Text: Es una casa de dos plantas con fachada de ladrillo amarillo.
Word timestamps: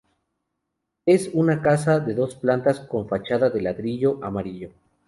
Es 1.05 1.29
una 1.31 1.61
casa 1.61 1.99
de 1.99 2.15
dos 2.15 2.33
plantas 2.33 2.79
con 2.79 3.07
fachada 3.07 3.51
de 3.51 3.61
ladrillo 3.61 4.17
amarillo. 4.23 4.71